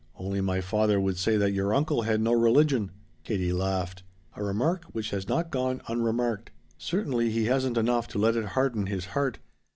[0.15, 2.89] "Only my father would say that your uncle had no religion."
[3.23, 4.01] Katie laughed.
[4.35, 6.49] "A remark which has not gone unremarked.
[6.75, 9.37] Certainly he hasn't enough to let it harden his heart.